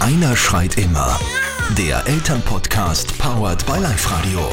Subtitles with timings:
[0.00, 1.18] Einer schreit immer.
[1.76, 4.48] Der Elternpodcast powered by Live Radio.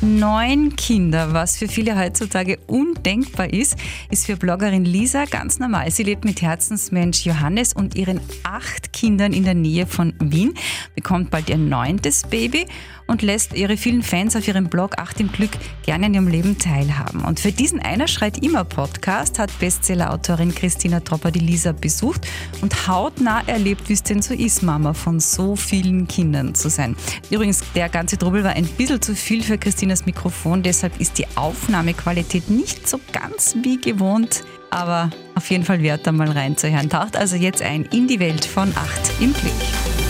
[0.00, 3.76] Neun Kinder, was für viele heutzutage undenkbar ist,
[4.08, 5.90] ist für Bloggerin Lisa ganz normal.
[5.90, 10.54] Sie lebt mit Herzensmensch Johannes und ihren acht Kindern in der Nähe von Wien,
[10.94, 12.66] bekommt bald ihr neuntes Baby
[13.08, 15.50] und lässt ihre vielen Fans auf ihrem Blog Acht im Glück
[15.84, 17.24] gerne an ihrem Leben teilhaben.
[17.24, 22.28] Und für diesen Einer schreit immer Podcast hat Bestsellerautorin Christina Tropper die Lisa besucht
[22.60, 26.94] und hautnah erlebt, wie es denn so ist, Mama von so vielen Kindern zu sein.
[27.30, 31.26] Übrigens, der ganze Trubel war ein bisschen zu viel für Christinas Mikrofon, deshalb ist die
[31.34, 34.44] Aufnahmequalität nicht so ganz wie gewohnt.
[34.70, 36.90] Aber auf jeden Fall wert, da mal reinzuhören.
[36.90, 40.07] Taucht also jetzt ein in die Welt von Acht im Glück.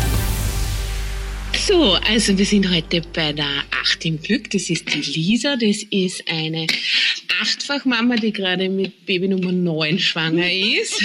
[1.69, 4.49] So, also wir sind heute bei der Acht im Glück.
[4.53, 5.55] Das ist die Lisa.
[5.55, 6.67] Das ist eine
[7.43, 10.99] Achtfachmama, die gerade mit Baby Nummer 9 schwanger ist.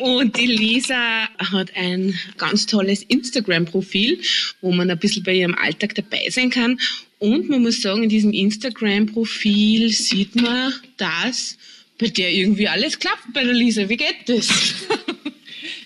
[0.00, 4.22] Und die Lisa hat ein ganz tolles Instagram-Profil,
[4.62, 6.80] wo man ein bisschen bei ihrem Alltag dabei sein kann.
[7.18, 11.58] Und man muss sagen, in diesem Instagram-Profil sieht man, dass
[11.98, 13.86] bei der irgendwie alles klappt bei der Lisa.
[13.90, 14.48] Wie geht das?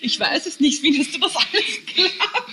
[0.05, 2.52] Ich weiß es nicht, wie das das alles klappt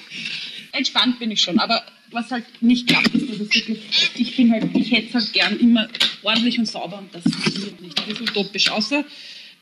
[0.79, 4.51] entspannt bin ich schon, aber was halt nicht klappt, ist, dass es wirklich, ich bin
[4.51, 5.87] halt, ich hätte es halt gern immer
[6.23, 7.99] ordentlich und sauber und das funktioniert nicht.
[7.99, 8.71] Das ist utopisch.
[8.71, 9.05] Außer,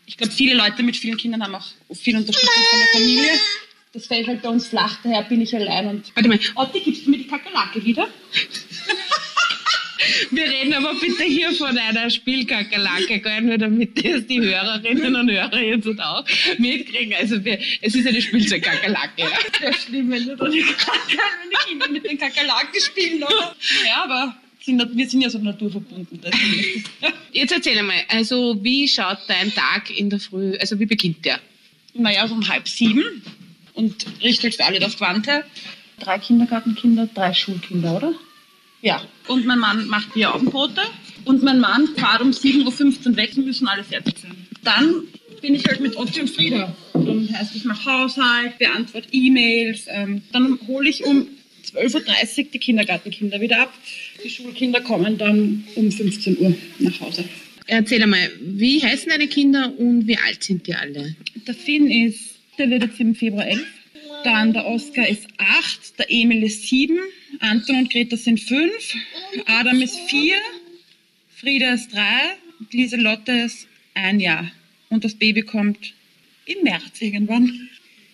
[0.06, 3.32] ich glaube, viele Leute mit vielen Kindern haben auch viel Unterstützung von der Familie.
[3.94, 6.16] Das fällt halt bei uns flach, daher bin ich allein und.
[6.16, 8.08] Warte mal, Otti, gibst du mir die Kakerlake wieder?
[10.32, 15.30] Wir reden aber bitte hier von einer Spielkakerlake, gar nur damit das die Hörerinnen und
[15.32, 16.26] Hörer jetzt auch
[16.58, 17.14] mitkriegen.
[17.20, 19.12] Also wir, es ist eine Spielzeugkakerlake.
[19.18, 19.28] Ja.
[19.60, 20.64] Wäre schlimm, wenn du da die
[21.68, 23.56] Kinder mit den Kakerlaken spielen, oder?
[23.82, 26.20] Naja, aber wir sind ja so naturverbunden.
[27.32, 31.40] Jetzt erzähl mal, also wie schaut dein Tag in der Früh, also wie beginnt der?
[31.94, 33.22] Naja, so um halb sieben
[33.74, 35.44] und richtet für alle das Quante.
[36.00, 38.14] Drei Kindergartenkinder, drei Schulkinder, oder?
[38.82, 39.02] Ja.
[39.28, 40.82] Und mein Mann macht die Abendbrote
[41.26, 44.48] und mein Mann fährt um 7.15 Uhr weg, müssen alle fertig sein.
[44.64, 45.04] Dann
[45.42, 46.76] bin ich halt mit Otti und Frieda.
[46.94, 49.86] Dann heißt, ich mache Haushalt, beantworte E-Mails.
[49.88, 51.28] Ähm, dann hole ich um
[51.74, 53.74] 12.30 Uhr die Kindergartenkinder wieder ab.
[54.24, 57.26] Die Schulkinder kommen dann um 15 Uhr nach Hause.
[57.68, 61.16] Erzähl einmal, wie heißen deine Kinder und wie alt sind die alle?
[61.46, 62.20] Der Finn ist,
[62.58, 63.66] der wird jetzt im Februar 11.
[64.24, 66.98] Dann der Oskar ist 8, der Emil ist 7,
[67.40, 68.96] Anton und Greta sind 5,
[69.46, 70.36] Adam ist 4,
[71.36, 72.00] Frieda ist 3,
[72.72, 74.52] Lieselotte ist ein Jahr.
[74.90, 75.94] Und das Baby kommt
[76.46, 77.70] im März irgendwann.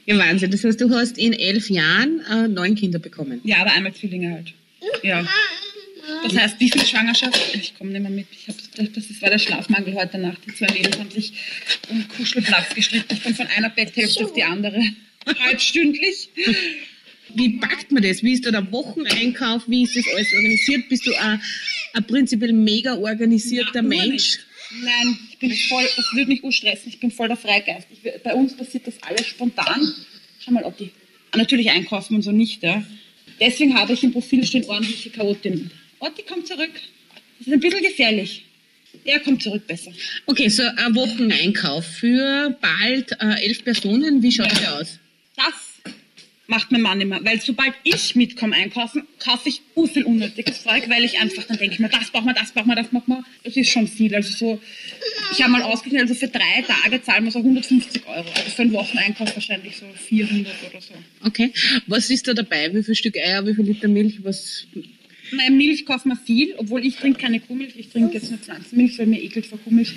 [0.06, 0.52] Ja, Wahnsinn.
[0.52, 3.40] Das heißt, du hast in elf Jahren äh, neun Kinder bekommen.
[3.44, 4.54] Ja, aber einmal Zwillinge halt.
[5.02, 5.26] Ja.
[6.24, 7.56] Das heißt, wie viel Schwangerschaft?
[7.56, 8.28] Ich komme nicht mehr mit.
[8.32, 8.56] Ich hab,
[8.94, 10.40] das war der Schlafmangel heute Nacht.
[10.46, 11.34] Die zwei Mädels haben sich
[11.90, 13.14] um Kuschelplatz gestritten.
[13.14, 14.84] Ich bin von einer Betthälfte auf die andere.
[15.40, 16.30] Halbstündlich.
[17.34, 18.24] Wie packt das?
[18.24, 19.64] Wie ist da der Wocheneinkauf?
[19.68, 20.90] Wie ist das alles organisiert?
[20.90, 21.42] Bist du ein,
[21.94, 24.40] ein prinzipiell mega organisierter Nein, Mensch?
[24.82, 26.90] Nein, ich bin voll, das würde mich urstressen.
[26.90, 27.88] Ich bin voll der Freigeist.
[27.92, 29.94] Ich, bei uns passiert das alles spontan.
[30.40, 30.92] Schau mal, Otti.
[31.36, 32.84] Natürlich einkaufen und so nicht, ja.
[33.40, 35.72] Deswegen habe ich im Profil stehen ordentliche Chaotin.
[36.00, 36.72] Otti, komm zurück.
[37.40, 38.46] Das ist ein bisschen gefährlich.
[39.06, 39.92] Er kommt zurück besser.
[40.28, 44.22] Okay, so ein Wocheneinkauf für bald äh, elf Personen.
[44.22, 45.00] Wie schaut der aus?
[46.54, 50.62] Das macht mein Mann immer, weil sobald ich mitkomme einkaufen, kaufe ich ur viel unnötiges
[50.62, 52.90] Zeug, weil ich einfach, dann denke ich mir, das braucht man, das braucht man, das
[52.90, 53.26] braucht man.
[53.44, 54.14] Das ist schon viel.
[54.14, 54.62] Also so,
[55.32, 58.28] ich habe mal ausgerechnet, also für drei Tage zahlen wir so 150 Euro.
[58.36, 60.94] Also für einen Wocheneinkauf wahrscheinlich so 400 oder so.
[61.26, 61.52] Okay.
[61.88, 62.72] Was ist da dabei?
[62.72, 64.24] Wie viel Stück Eier, wie viel Liter Milch?
[64.24, 64.68] Was?
[65.32, 69.00] Nein, Milch kaufen wir viel, obwohl ich trinke keine Kuhmilch, ich trinke jetzt nur Pflanzenmilch,
[69.00, 69.96] weil mir ekelt vor Kuhmilch.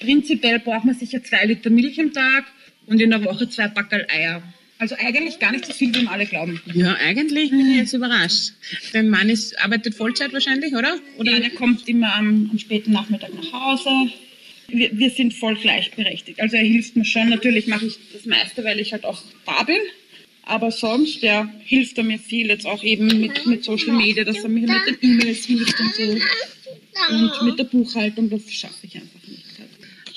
[0.00, 2.46] Prinzipiell braucht man sicher zwei Liter Milch am Tag
[2.86, 4.42] und in der Woche zwei Packerl Eier.
[4.82, 6.60] Also eigentlich gar nicht so viel, wie alle glauben.
[6.74, 8.54] Ja, eigentlich bin ich jetzt überrascht.
[8.92, 10.98] Dein Mann ist, arbeitet Vollzeit wahrscheinlich, oder?
[11.18, 14.10] Oder ja, der kommt immer am, am späten Nachmittag nach Hause.
[14.66, 16.40] Wir, wir, sind voll gleichberechtigt.
[16.40, 17.28] Also er hilft mir schon.
[17.28, 19.78] Natürlich mache ich das meiste, weil ich halt auch da bin.
[20.46, 22.48] Aber sonst, ja, hilft er mir viel.
[22.48, 25.94] Jetzt auch eben mit, mit Social Media, dass er mir mit den E-Mails hilft und
[25.94, 26.18] so.
[27.08, 29.01] Und mit der Buchhaltung, das schaffe ich nicht.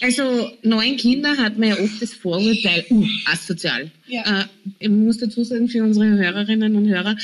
[0.06, 3.90] Also neun Kinder hat man ja oft das Vorurteil, uh, asozial.
[4.06, 4.42] Ja.
[4.42, 4.46] Äh,
[4.78, 7.18] ich muss dazu sagen, für unsere Hörerinnen und Hörer,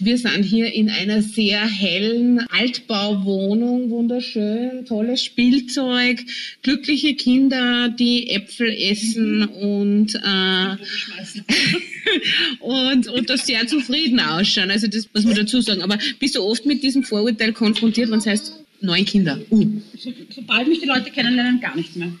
[0.00, 6.24] wir sind hier in einer sehr hellen Altbauwohnung, wunderschön, tolles Spielzeug,
[6.62, 9.48] glückliche Kinder, die Äpfel essen mhm.
[9.50, 10.76] und, äh,
[12.58, 14.72] und, und das sehr zufrieden ausschauen.
[14.72, 15.82] Also das muss man dazu sagen.
[15.82, 19.38] Aber bist du oft mit diesem Vorurteil konfrontiert, wenn es heißt, neun Kinder.
[19.50, 19.80] Uh.
[19.96, 22.12] So, sobald mich die Leute kennenlernen, gar nicht mehr.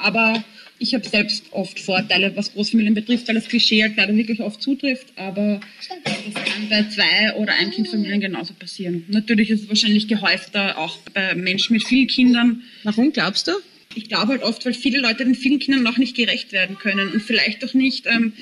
[0.00, 0.44] Aber
[0.80, 4.62] Ich habe selbst oft Vorteile, was Großfamilien betrifft, weil das Klischee halt leider wirklich oft
[4.62, 5.60] zutrifft, aber
[6.04, 9.04] das kann bei zwei oder Ein-Kind-Familien genauso passieren.
[9.08, 12.62] Natürlich ist es wahrscheinlich gehäufter auch bei Menschen mit vielen Kindern.
[12.84, 13.52] Warum glaubst du?
[13.94, 17.08] Ich glaube halt oft, weil viele Leute den vielen Kindern noch nicht gerecht werden können
[17.08, 18.34] und vielleicht auch nicht ähm,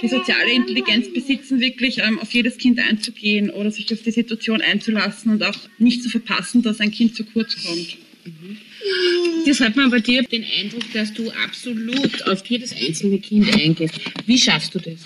[0.00, 4.62] die soziale Intelligenz besitzen, wirklich ähm, auf jedes Kind einzugehen oder sich auf die Situation
[4.62, 7.98] einzulassen und auch nicht zu verpassen, dass ein Kind zu kurz kommt.
[9.46, 14.00] Das hat man bei dir den Eindruck, dass du absolut auf jedes einzelne Kind eingehst.
[14.26, 15.00] Wie schaffst du das?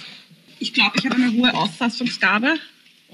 [0.59, 2.55] Ich glaube, ich habe eine hohe Auffassungsgabe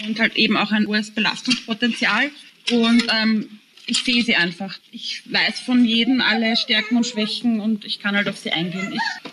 [0.07, 2.31] und halt eben auch ein hohes Belastungspotenzial.
[2.71, 4.79] Und ähm, ich sehe sie einfach.
[4.91, 8.93] Ich weiß von jedem alle Stärken und Schwächen und ich kann halt auf sie eingehen.
[8.93, 9.33] Ich,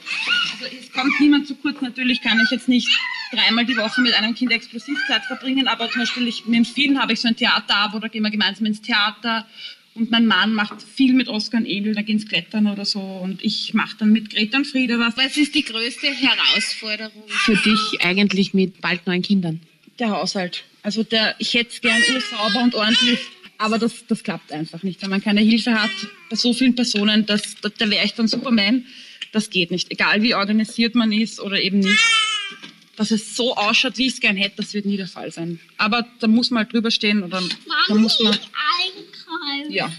[0.51, 1.81] also es kommt niemand zu kurz.
[1.81, 2.89] Natürlich kann ich jetzt nicht
[3.31, 7.13] dreimal die Woche mit einem Kind Explosivzeit verbringen, aber zum Beispiel ich, mit vielen habe
[7.13, 9.45] ich so ein Theaterabo oder gehen wir gemeinsam ins Theater
[9.95, 12.99] und mein Mann macht viel mit Oskar und Emil, da gehen sie klettern oder so.
[12.99, 15.17] Und ich mache dann mit Greta und Frieda was.
[15.17, 19.59] Was ist die größte Herausforderung für dich eigentlich mit bald neun Kindern?
[19.97, 20.63] Der Haushalt.
[20.83, 23.19] Also der, ich hätte es gern ursauber und ordentlich,
[23.57, 25.01] aber das, das klappt einfach nicht.
[25.01, 25.91] Wenn man keine Hilfe hat
[26.29, 28.85] bei so vielen Personen, das, da, da wäre ich dann Superman.
[29.31, 29.91] Das geht nicht.
[29.91, 31.99] Egal wie organisiert man ist oder eben nicht.
[32.95, 35.59] Dass es so ausschaut, wie ich es gern hätte, das wird nie der Fall sein.
[35.77, 37.41] Aber da muss man halt drüber stehen oder
[37.87, 38.37] da muss man.
[39.69, 39.91] Ja.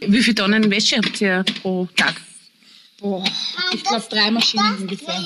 [0.00, 2.20] Wie viele Tonnen Wäsche habt ihr pro Tag?
[3.00, 3.24] Boah,
[3.72, 5.24] ich glaube drei Maschinen ungefähr.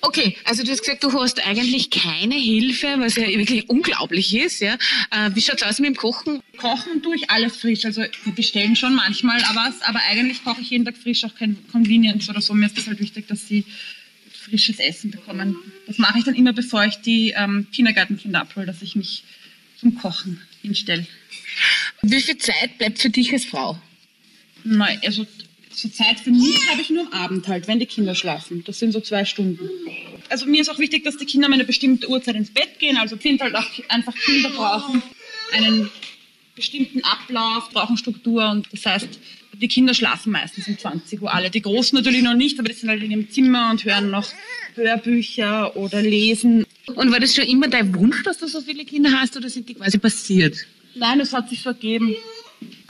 [0.00, 4.60] Okay, also du hast gesagt, du hast eigentlich keine Hilfe, was ja wirklich unglaublich ist.
[4.60, 4.74] Ja?
[5.10, 6.40] Äh, wie schaut es aus mit dem Kochen?
[6.56, 7.84] Kochen tue ich alles frisch.
[7.84, 11.56] Also wir bestellen schon manchmal was, aber eigentlich koche ich jeden Tag frisch, auch kein
[11.72, 12.54] Convenience oder so.
[12.54, 13.64] Mir ist das halt wichtig, dass sie
[14.32, 15.56] frisches Essen bekommen.
[15.86, 19.24] Das mache ich dann immer, bevor ich die ähm, Kindergartenkinder abhole, dass ich mich
[19.80, 21.06] zum Kochen hinstelle.
[22.02, 23.78] Wie viel Zeit bleibt für dich als Frau?
[24.64, 25.26] Nein, also
[25.70, 28.62] so Zeit für mich habe ich nur am Abend halt, wenn die Kinder schlafen.
[28.64, 29.68] Das sind so zwei Stunden.
[30.28, 32.96] Also mir ist auch wichtig, dass die Kinder um eine bestimmte Uhrzeit ins Bett gehen.
[32.96, 35.02] Also finde halt auch einfach Kinder brauchen
[35.52, 35.90] einen
[36.54, 39.08] bestimmten Ablauf, brauchen Struktur und das heißt,
[39.60, 41.50] die Kinder schlafen meistens um 20 Uhr alle.
[41.50, 44.28] Die Großen natürlich noch nicht, aber die sind halt in ihrem Zimmer und hören noch
[44.74, 46.63] Hörbücher oder lesen.
[46.86, 49.68] Und war das schon immer dein Wunsch, dass du so viele Kinder hast oder sind
[49.68, 50.66] die quasi passiert?
[50.94, 52.14] Nein, es hat sich so ergeben.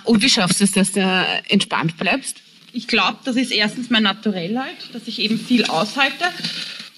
[0.05, 1.01] Und wie schaffst du es, dass du
[1.49, 2.39] entspannt bleibst?
[2.73, 6.25] Ich glaube, das ist erstens mein Naturell halt, dass ich eben viel aushalte.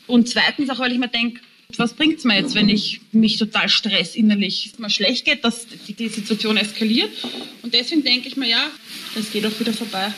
[0.06, 1.40] Und zweitens auch, weil ich mir denke,
[1.76, 5.44] was bringt es mir jetzt, wenn ich mich total stress innerlich, es mir schlecht geht,
[5.44, 7.10] dass die, die Situation eskaliert.
[7.62, 8.70] Und deswegen denke ich mir, ja,
[9.14, 10.12] das geht auch wieder vorbei.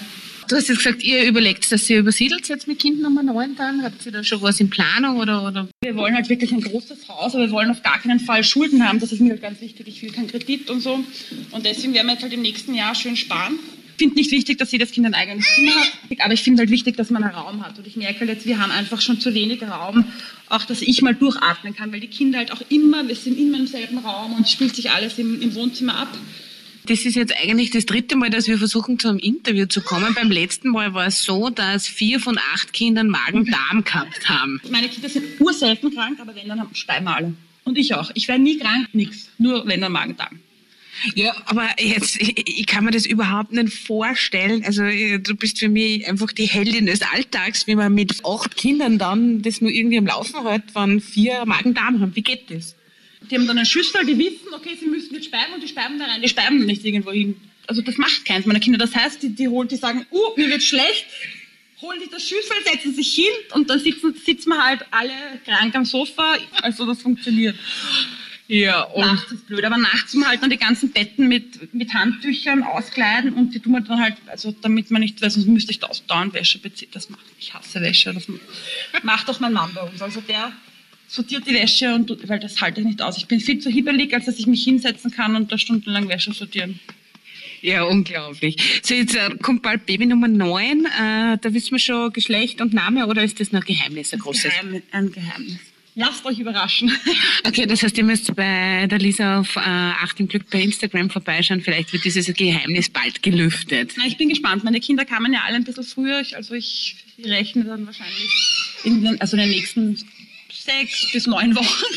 [0.49, 3.83] Du hast jetzt gesagt, ihr überlegt, dass ihr übersiedelt jetzt mit Kind Nummer 9 dann?
[3.83, 5.69] Habt ihr da schon was in Planung oder, oder?
[5.83, 8.87] Wir wollen halt wirklich ein großes Haus, aber wir wollen auf gar keinen Fall Schulden
[8.87, 8.99] haben.
[8.99, 9.87] Das ist mir halt ganz wichtig.
[9.87, 11.05] Ich will keinen Kredit und so.
[11.51, 13.59] Und deswegen werden wir jetzt halt im nächsten Jahr schön sparen.
[13.99, 16.71] Ich finde nicht wichtig, dass jedes Kind ein eigenes Zimmer hat, aber ich finde halt
[16.71, 17.77] wichtig, dass man einen Raum hat.
[17.79, 20.05] Und ich merke halt jetzt, wir haben einfach schon zu wenig Raum,
[20.49, 23.59] auch dass ich mal durchatmen kann, weil die Kinder halt auch immer, wir sind immer
[23.59, 26.17] im selben Raum und spielt sich alles im, im Wohnzimmer ab.
[26.89, 30.15] Das ist jetzt eigentlich das dritte Mal, dass wir versuchen, zu einem Interview zu kommen.
[30.15, 34.59] Beim letzten Mal war es so, dass vier von acht Kindern Magen-Darm gehabt haben.
[34.71, 37.35] Meine Kinder sind urselten krank, aber wenn, dann wir alle.
[37.65, 38.11] Und ich auch.
[38.15, 39.29] Ich werde nie krank, nichts.
[39.37, 40.41] Nur wenn, dann Magen-Darm.
[41.15, 44.65] Ja, aber jetzt, ich, ich kann mir das überhaupt nicht vorstellen.
[44.65, 48.99] Also du bist für mich einfach die Heldin des Alltags, wie man mit acht Kindern
[48.99, 52.17] dann das nur irgendwie am Laufen hält, wenn vier Magen-Darm haben.
[52.17, 52.75] Wie geht das?
[53.31, 55.99] Die haben dann eine Schüssel, die wissen, okay, sie müssen jetzt speiben und die speiben
[55.99, 56.23] da rein.
[56.23, 57.37] Die speiben nicht irgendwo hin.
[57.67, 58.79] Also das macht keins meiner Kinder.
[58.79, 61.07] Das heißt, die, die, holen, die sagen, uh, mir wird schlecht,
[61.83, 65.13] holen sich das Schüssel, setzen sich hin und dann sitzen, sitzen wir halt alle
[65.45, 66.37] krank am Sofa.
[66.63, 67.57] Also das funktioniert.
[68.51, 71.75] Ja, und nachts ist blöd, aber nachts tun wir halt dann die ganzen Betten mit,
[71.75, 75.47] mit Handtüchern auskleiden und die tun wir dann halt, also damit man nicht, weil sonst
[75.47, 76.89] müsste ich dauernd Wäsche beziehen.
[76.93, 78.27] Das macht, ich hasse Wäsche, das
[79.03, 80.01] macht auch mein Mann bei uns.
[80.01, 80.51] Also der
[81.09, 83.17] sortiert die Wäsche und weil das halte ich nicht aus.
[83.17, 86.33] Ich bin viel zu hibbelig, als dass ich mich hinsetzen kann und da stundenlang Wäsche
[86.33, 86.79] sortieren.
[87.61, 88.57] Ja, unglaublich.
[88.83, 90.85] So, jetzt äh, kommt bald Baby Nummer 9.
[90.85, 94.53] Äh, da wissen wir schon Geschlecht und Name oder ist das noch Geheimnis, ein großes?
[94.53, 95.59] Geheim, ein Geheimnis.
[95.97, 96.93] Lasst euch überraschen.
[97.45, 101.09] Okay, das heißt, ihr müsst bei der Lisa auf äh, Acht im Glück bei Instagram
[101.09, 101.63] vorbeischauen.
[101.63, 103.95] Vielleicht wird dieses Geheimnis bald gelüftet.
[103.97, 104.65] Na, ich bin gespannt.
[104.65, 106.21] Meine Kinder kamen ja alle ein bisschen früher.
[106.21, 108.29] Ich, also ich rechne dann wahrscheinlich
[108.85, 109.99] in den, also in den nächsten
[110.69, 111.85] sechs bis neun Wochen.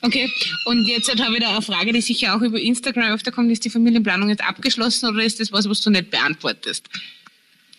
[0.00, 0.30] Okay,
[0.66, 3.50] und jetzt habe ich da eine Frage, die sicher auch über Instagram öfter kommt.
[3.50, 6.88] Ist die Familienplanung jetzt abgeschlossen oder ist das was, was du nicht beantwortest?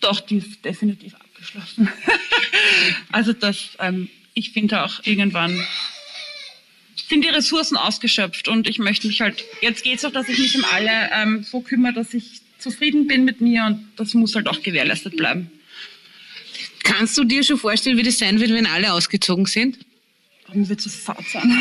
[0.01, 1.87] Doch, die ist definitiv abgeschlossen.
[3.13, 5.65] also das, ähm, ich finde auch irgendwann
[7.07, 10.39] sind die Ressourcen ausgeschöpft und ich möchte mich halt, jetzt geht es auch, dass ich
[10.39, 14.35] mich um alle ähm, so kümmere, dass ich zufrieden bin mit mir und das muss
[14.35, 15.49] halt auch gewährleistet bleiben.
[16.89, 19.77] Kannst du dir schon vorstellen, wie das sein wird, wenn alle ausgezogen sind?
[20.51, 21.51] Mir wird so fad sein.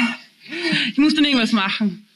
[0.90, 2.06] Ich muss dann irgendwas machen.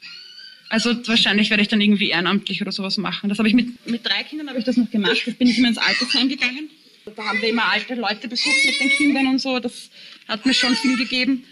[0.70, 3.28] Also wahrscheinlich werde ich dann irgendwie ehrenamtlich oder sowas machen.
[3.28, 5.22] Das habe ich mit, mit drei Kindern habe ich das noch gemacht.
[5.26, 6.70] Da bin ich immer ins Altersheim gegangen.
[7.04, 9.58] Da haben wir immer alte Leute besucht mit den Kindern und so.
[9.58, 9.90] Das
[10.28, 11.44] hat mir schon viel gegeben.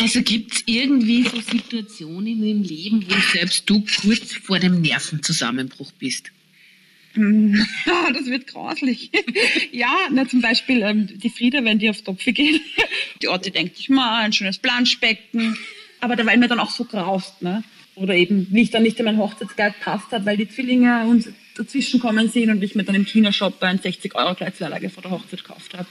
[0.00, 5.92] Also gibt es irgendwie so Situationen im Leben, wo selbst du kurz vor dem Nervenzusammenbruch
[5.98, 6.32] bist?
[8.12, 9.10] das wird grauslich.
[9.72, 12.60] ja, na, zum Beispiel ähm, die Frieda, wenn die aufs Topfe geht.
[13.22, 15.56] Die Orte denkt sich mal, ein schönes Planschbecken.
[16.00, 17.40] Aber da weil mir dann auch so graust.
[17.40, 17.64] Ne?
[17.94, 21.30] Oder eben, wie ich dann nicht in mein Hochzeitskleid passt hat, weil die Zwillinge uns
[21.56, 25.02] dazwischen kommen sehen und ich mir dann im Kindershop ein 60 Euro Kleid Zweilage vor
[25.02, 25.86] der Hochzeit gekauft habe.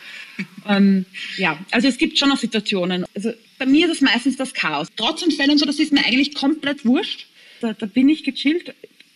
[0.67, 1.05] ähm,
[1.38, 3.05] ja, also es gibt schon noch Situationen.
[3.15, 4.88] Also bei mir ist es meistens das Chaos.
[4.96, 7.25] Trotz und Fällen so, das ist mir eigentlich komplett wurscht.
[7.62, 8.75] Da, da bin ich gechillt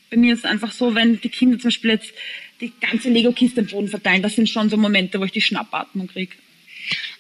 [0.09, 2.13] bei mir ist es einfach so, wenn die Kinder zum Beispiel jetzt
[2.61, 6.07] die ganze Lego-Kiste am Boden verteilen, das sind schon so Momente, wo ich die Schnappatmung
[6.07, 6.35] kriege.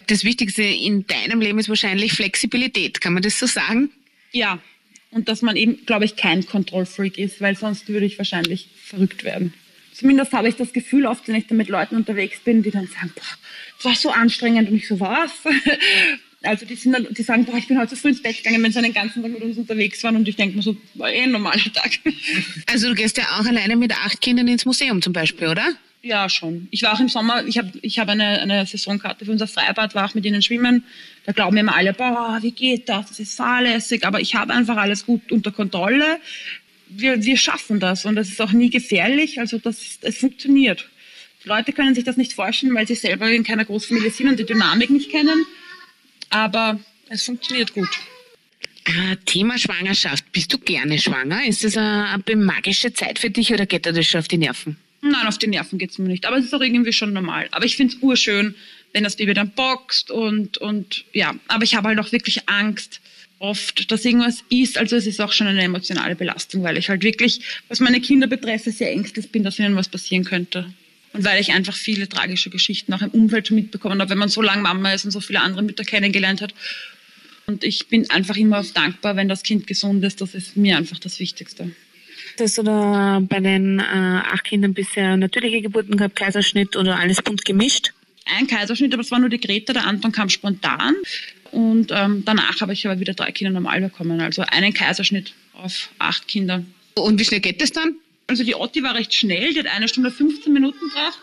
[0.07, 3.91] Das Wichtigste in deinem Leben ist wahrscheinlich Flexibilität, kann man das so sagen?
[4.31, 4.59] Ja,
[5.11, 9.23] und dass man eben, glaube ich, kein Kontrollfreak ist, weil sonst würde ich wahrscheinlich verrückt
[9.23, 9.53] werden.
[9.93, 12.87] Zumindest habe ich das Gefühl oft, wenn ich dann mit Leuten unterwegs bin, die dann
[12.87, 13.37] sagen, boah,
[13.75, 15.31] das war so anstrengend und ich so, was?
[16.41, 18.63] Also die, sind dann, die sagen, boah, ich bin heute so früh ins Bett gegangen,
[18.63, 21.11] wenn sie einen ganzen Tag mit uns unterwegs waren und ich denke mir so, war
[21.11, 21.99] eh ein normaler Tag.
[22.67, 25.67] Also du gehst ja auch alleine mit acht Kindern ins Museum zum Beispiel, oder?
[26.01, 26.69] Ja, schon.
[26.71, 29.95] Ich war auch im Sommer, ich habe ich hab eine, eine Saisonkarte für unser Freibad,
[29.95, 30.85] war auch mit ihnen schwimmen.
[31.25, 33.07] Da glauben immer alle, boah, wie geht das?
[33.07, 34.05] Das ist fahrlässig.
[34.05, 36.19] Aber ich habe einfach alles gut unter Kontrolle.
[36.87, 39.39] Wir, wir schaffen das und das ist auch nie gefährlich.
[39.39, 40.87] Also das, es funktioniert.
[41.43, 44.39] Die Leute können sich das nicht vorstellen, weil sie selber in keiner Großfamilie sind und
[44.39, 45.45] die Dynamik nicht kennen
[46.29, 47.89] aber es funktioniert gut.
[48.85, 50.31] Ah, Thema Schwangerschaft.
[50.31, 51.45] Bist du gerne schwanger?
[51.45, 54.37] Ist das eine, eine magische Zeit für dich oder geht dir das schon auf die
[54.37, 54.77] Nerven?
[55.01, 56.25] Nein, auf die Nerven geht es mir nicht.
[56.25, 57.47] Aber es ist auch irgendwie schon normal.
[57.51, 58.55] Aber ich finde es urschön,
[58.93, 61.35] wenn das Baby dann boxt und, und ja.
[61.47, 63.01] Aber ich habe halt auch wirklich Angst
[63.39, 64.77] oft, dass irgendwas ist.
[64.77, 68.27] Also es ist auch schon eine emotionale Belastung, weil ich halt wirklich, was meine Kinder
[68.27, 70.73] betrifft, sehr ängstlich bin, dass ihnen was passieren könnte.
[71.19, 74.29] Und weil ich einfach viele tragische Geschichten auch im Umfeld schon mitbekommen habe, wenn man
[74.29, 76.53] so lange Mama ist und so viele andere Mütter kennengelernt hat.
[77.45, 80.21] Und ich bin einfach immer dankbar, wenn das Kind gesund ist.
[80.21, 81.71] Das ist mir einfach das Wichtigste.
[82.39, 87.21] Hast du da bei den äh, acht Kindern bisher natürliche Geburten gehabt, Kaiserschnitt oder alles
[87.21, 87.91] bunt gemischt?
[88.37, 90.95] Ein Kaiserschnitt, aber es war nur die Greta, der Anton kam spontan.
[91.51, 94.21] Und ähm, danach habe ich aber wieder drei Kinder normal bekommen.
[94.21, 96.63] Also einen Kaiserschnitt auf acht Kinder.
[96.95, 97.97] Und wie schnell geht das dann?
[98.29, 101.17] Also die Otti war recht schnell, die hat eine Stunde 15 Minuten gebraucht.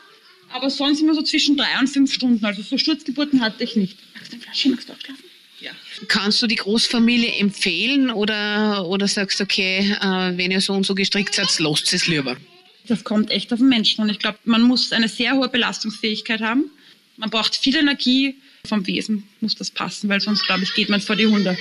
[0.52, 2.44] Aber sonst immer so zwischen drei und fünf Stunden.
[2.44, 3.96] Also so Sturzgeburten hatte ich nicht.
[4.14, 5.24] Magst du ein Flaschchen, magst du aufschlafen?
[5.60, 5.70] Ja.
[6.08, 10.84] Kannst du die Großfamilie empfehlen oder, oder sagst du, okay, äh, wenn ihr so und
[10.84, 12.36] so gestrickt seid, lasst es lieber?
[12.88, 14.02] Das kommt echt auf den Menschen.
[14.02, 16.70] Und ich glaube, man muss eine sehr hohe Belastungsfähigkeit haben.
[17.16, 18.34] Man braucht viel Energie.
[18.66, 21.56] Vom Wesen muss das passen, weil sonst, glaube ich, geht man vor die Hunde.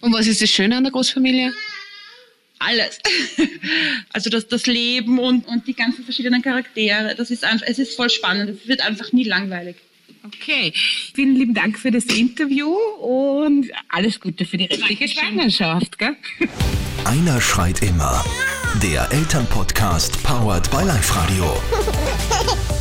[0.00, 1.52] Und was ist das Schöne an der Großfamilie?
[2.58, 2.98] Alles.
[4.12, 7.96] Also das, das Leben und, und die ganzen verschiedenen Charaktere, das ist einfach, es ist
[7.96, 8.48] voll spannend.
[8.48, 9.76] Es wird einfach nie langweilig.
[10.24, 10.72] Okay,
[11.14, 15.98] vielen lieben Dank für das Interview und alles Gute für die restliche Schwangerschaft.
[15.98, 16.16] Gell?
[17.04, 18.24] Einer schreit immer.
[18.82, 21.60] Der Elternpodcast powered by Live Radio.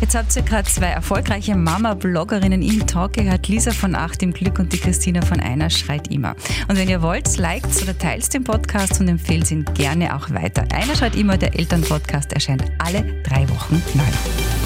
[0.00, 4.60] Jetzt habt ihr gerade zwei erfolgreiche Mama-Bloggerinnen im Talk gehört, Lisa von Acht im Glück
[4.60, 6.36] und die Christina von Einer schreit immer.
[6.68, 10.64] Und wenn ihr wollt, liked oder teilt den Podcast und empfehlt ihn gerne auch weiter.
[10.72, 14.57] Einer schreit immer, der Elternpodcast erscheint alle drei Wochen neu.